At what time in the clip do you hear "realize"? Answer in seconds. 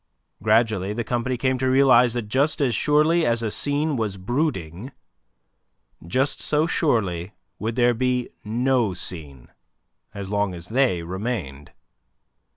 1.69-2.15